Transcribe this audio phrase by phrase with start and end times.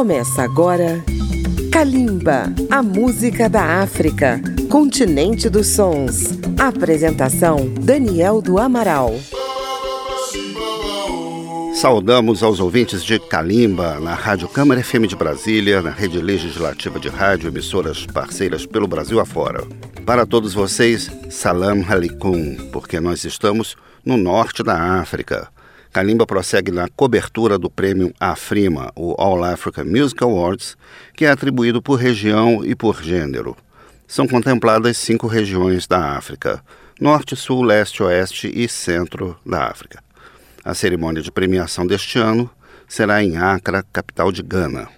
[0.00, 1.04] Começa agora
[1.70, 6.38] Kalimba, a música da África, continente dos sons.
[6.58, 9.12] Apresentação Daniel do Amaral.
[11.74, 17.10] Saudamos aos ouvintes de Kalimba na Rádio Câmara FM de Brasília, na rede legislativa de
[17.10, 19.66] rádio, emissoras parceiras pelo Brasil afora.
[20.06, 25.50] Para todos vocês, Salam Aleikum, porque nós estamos no norte da África.
[25.92, 30.76] Kalimba prossegue na cobertura do prêmio AFRIMA, o All Africa Music Awards,
[31.16, 33.56] que é atribuído por região e por gênero.
[34.06, 36.62] São contempladas cinco regiões da África:
[37.00, 40.00] Norte, Sul, Leste, Oeste e Centro da África.
[40.64, 42.48] A cerimônia de premiação deste ano
[42.86, 44.88] será em Accra, capital de Gana.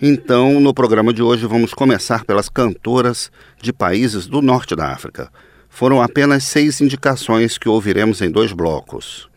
[0.00, 5.30] Então, no programa de hoje, vamos começar pelas cantoras de países do norte da África.
[5.70, 9.30] Foram apenas seis indicações que ouviremos em dois blocos.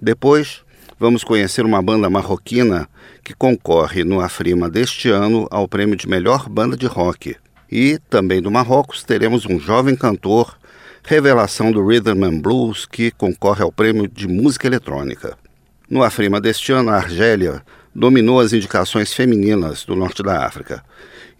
[0.00, 0.62] Depois,
[0.98, 2.88] vamos conhecer uma banda marroquina
[3.22, 7.36] que concorre no Afrima deste ano ao prêmio de melhor banda de rock.
[7.70, 10.58] E, também do Marrocos, teremos um jovem cantor
[11.08, 15.38] revelação do Rhythm and Blues, que concorre ao prêmio de música eletrônica.
[15.88, 17.62] No Afrima deste ano, a Argélia
[17.94, 20.84] dominou as indicações femininas do norte da África.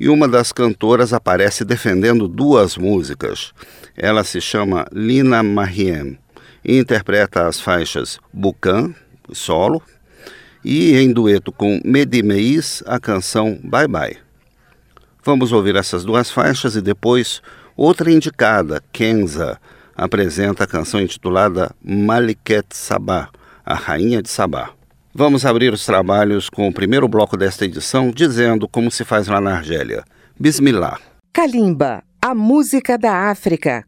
[0.00, 3.52] E uma das cantoras aparece defendendo duas músicas.
[3.94, 6.18] Ela se chama Lina Mariem
[6.64, 8.94] e interpreta as faixas Bucan,
[9.32, 9.82] solo,
[10.64, 14.18] e em dueto com Medi Meis, a canção Bye Bye.
[15.24, 17.42] Vamos ouvir essas duas faixas e depois
[17.78, 19.56] Outra indicada, Kenza,
[19.96, 23.28] apresenta a canção intitulada Maliket Sabah,
[23.64, 24.70] a Rainha de Sabah.
[25.14, 29.40] Vamos abrir os trabalhos com o primeiro bloco desta edição, dizendo como se faz lá
[29.40, 30.02] na Argélia.
[30.40, 30.98] Bismillah.
[31.32, 33.84] Kalimba, a música da África.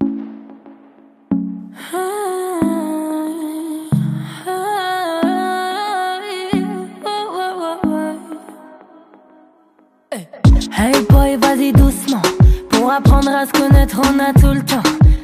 [11.37, 12.23] Vas-y doucement.
[12.71, 14.83] Pour apprendre à se connaître, on a tout le temps.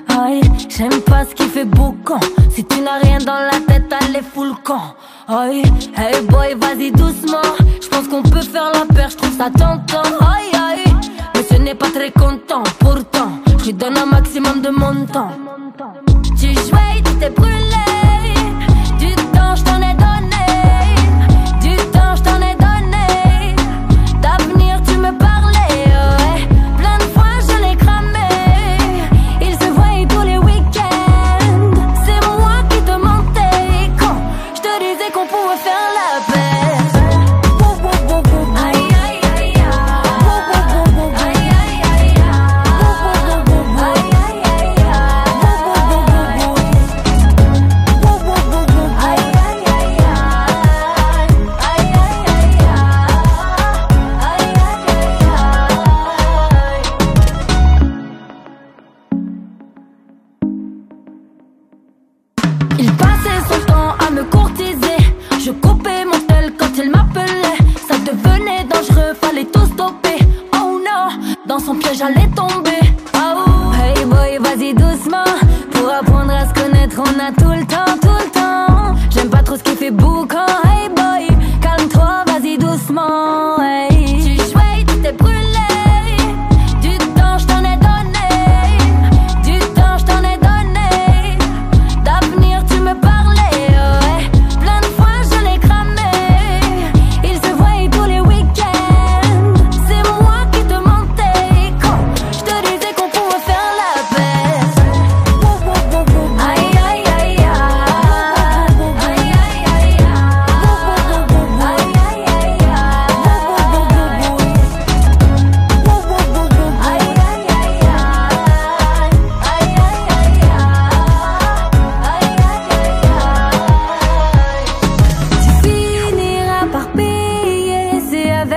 [0.09, 2.21] Aïe, j'aime pas ce qui fait boucan.
[2.51, 4.95] Si tu n'as rien dans la tête, allez full camp.
[5.27, 5.63] Aïe,
[5.97, 7.43] hey boy, vas-y doucement.
[7.83, 10.03] Je pense qu'on peut faire la paire, je trouve ça tentant.
[10.21, 10.95] Aïe, aïe,
[11.35, 12.63] mais ce n'est pas très content.
[12.79, 15.33] Pourtant, je donne un maximum de mon temps.
[16.39, 17.66] Tu jouais, tu t'es brûlé.
[71.59, 72.86] Dans son piège j'allais tomber.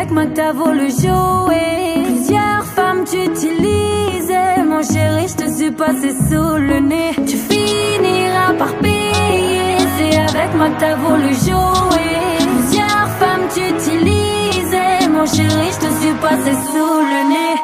[0.10, 2.04] Avec moi que t'as voulu jouer.
[2.06, 7.12] Plusieurs femmes t'utilisaient, mon chéri, je te suis passé sous le nez.
[7.28, 12.18] Tu finiras par payer, c'est avec moi que t'as voulu jouer.
[12.40, 17.59] Plusieurs femmes t'utilisaient, mon chéri, je te suis passé sous le nez.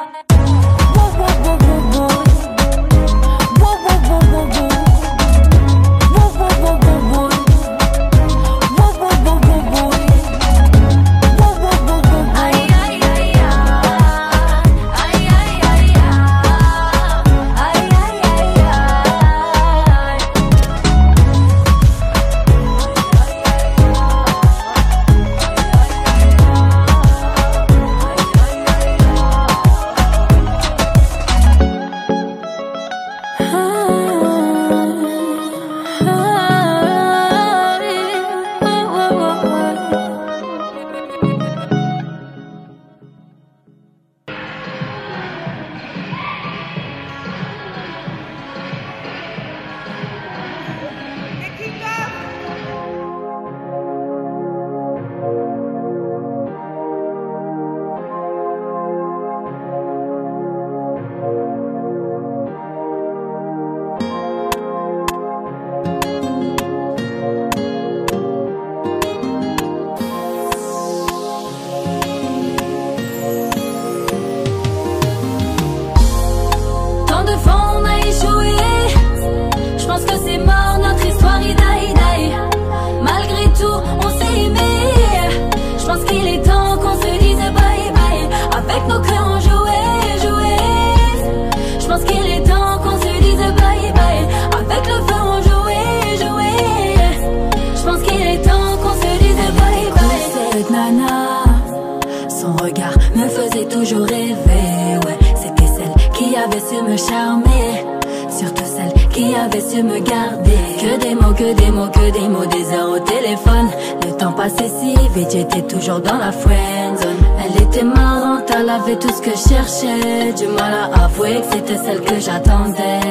[109.76, 113.70] Que des mots, que des mots, que des mots, des heures au téléphone.
[114.06, 117.18] Le temps passait si vite, j'étais toujours dans la friend zone.
[117.44, 120.32] Elle était marrante, elle avait tout ce que je cherchais.
[120.32, 123.02] Du mal à avouer que c'était celle que j'attendais.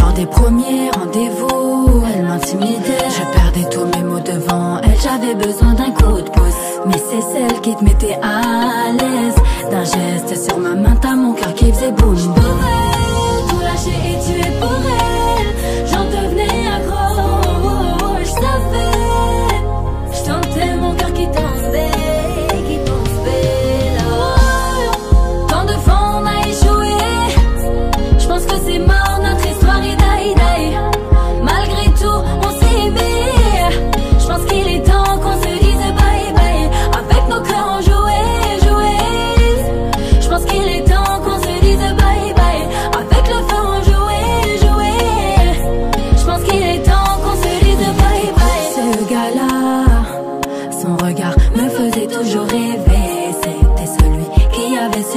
[0.00, 3.10] Lors des premiers rendez-vous, elle m'intimidait.
[3.10, 6.80] Je perdais tous mes mots devant elle, j'avais besoin d'un coup de pouce.
[6.86, 9.34] Mais c'est celle qui te mettait à l'aise.
[9.70, 12.16] D'un geste sur ma main, t'as mon cœur qui faisait boum.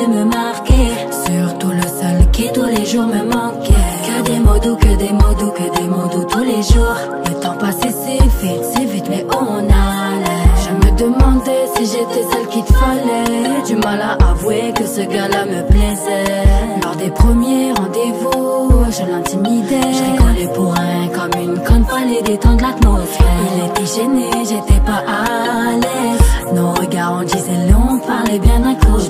[0.08, 0.90] me marquer.
[1.26, 3.74] Surtout le seul qui tous les jours me manquait.
[4.06, 6.96] Que des mots doux, que des mots doux, que des mots doux tous les jours.
[7.26, 10.50] Le temps passé si vite, si vite, mais on allait.
[10.64, 13.62] Je me demandais si j'étais celle qu'il te fallait.
[13.66, 16.80] Du mal à avouer que ce gars-là me plaisait.
[16.84, 19.94] Lors des premiers rendez-vous, je l'intimidais.
[19.94, 23.26] Je rigolais pour un comme une conne, fallait détendre l'atmosphère.
[23.56, 26.54] Il était gêné, j'étais pas à l'aise.
[26.54, 29.00] Nos regards en disaient long, parlait bien d'un coup.
[29.00, 29.10] Je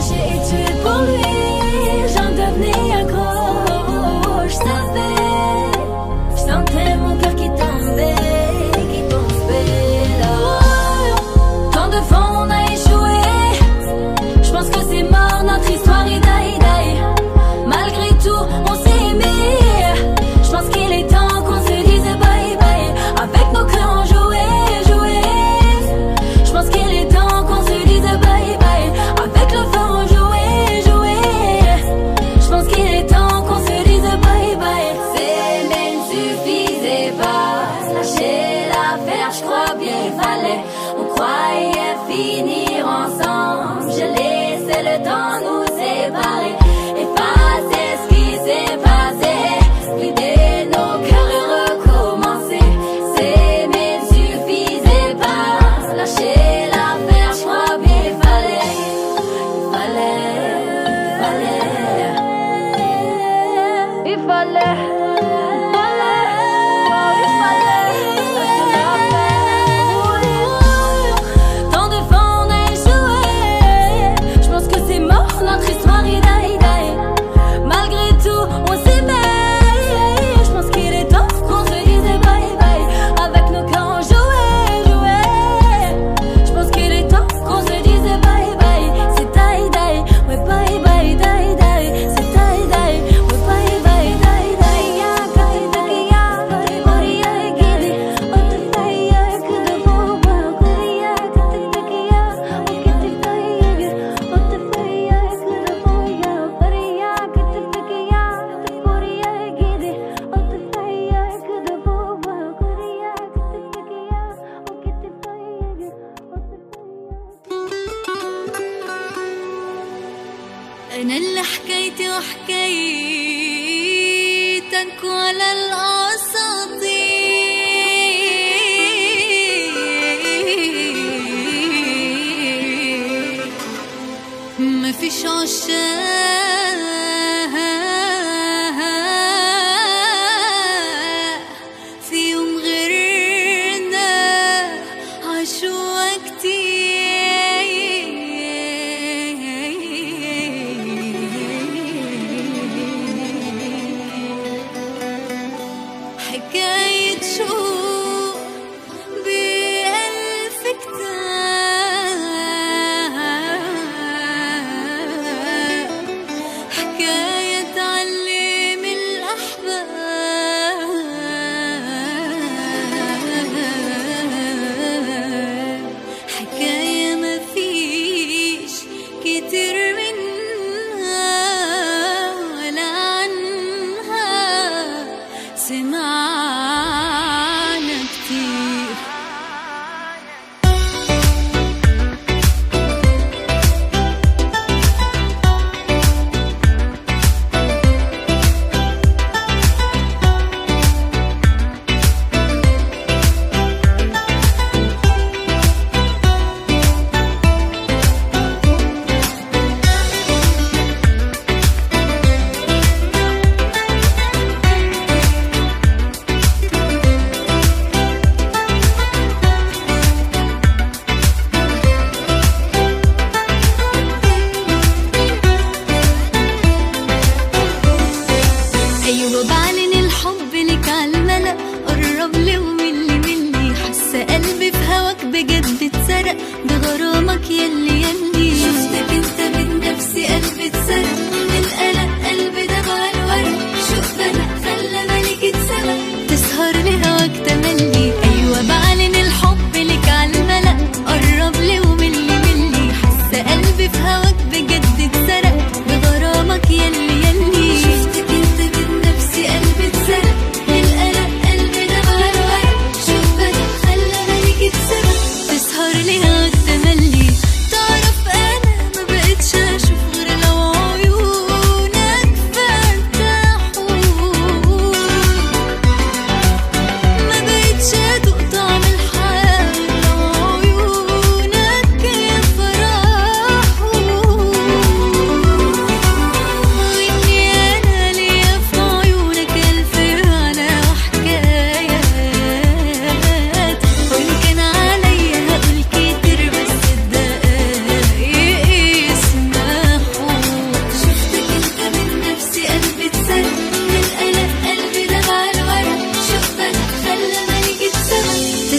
[0.00, 1.29] 是一直不离。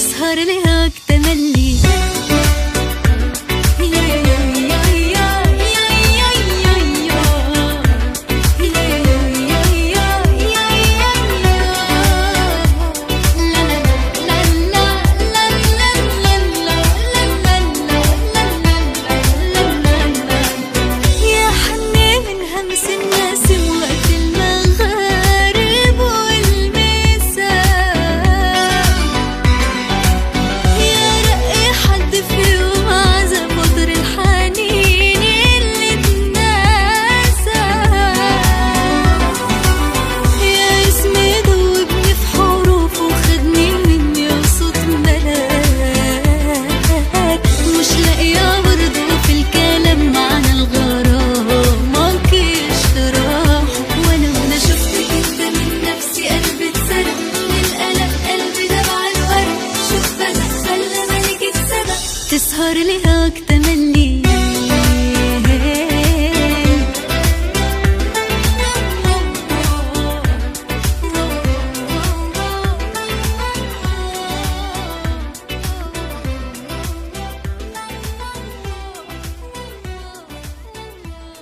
[0.02, 1.71] بيسهر لها تملي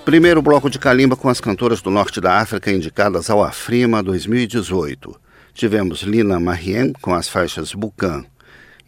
[0.04, 5.14] Primeiro bloco de calimba com as cantoras do norte da África indicadas ao Afrima 2018.
[5.54, 8.24] Tivemos Lina Marien com as faixas Bucan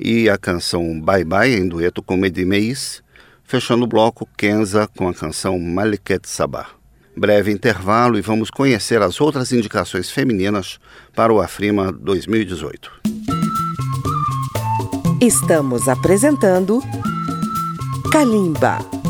[0.04, 3.02] e a canção Bye Bye em dueto com Medi Meis,
[3.44, 6.70] fechando o bloco Kenza com a canção Maliket Sabah.
[7.16, 10.78] Breve intervalo e vamos conhecer as outras indicações femininas
[11.14, 12.90] para o Afrima 2018.
[15.20, 16.80] Estamos apresentando
[18.10, 19.01] Kalimba.